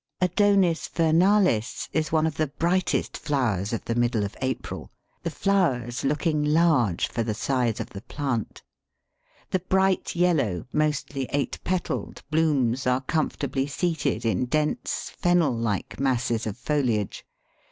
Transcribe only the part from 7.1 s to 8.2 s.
the size of the